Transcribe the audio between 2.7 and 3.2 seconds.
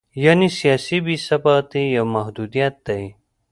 دی.